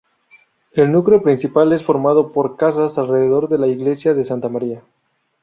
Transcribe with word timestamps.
El 0.71 0.91
núcleo 0.91 1.21
principal 1.21 1.73
es 1.73 1.83
formado 1.83 2.31
por 2.31 2.57
casas 2.57 2.97
alrededor 2.97 3.49
de 3.49 3.59
la 3.59 3.67
iglesia 3.67 4.15
de 4.15 4.23
Santa 4.25 4.49
Maria. 4.49 4.81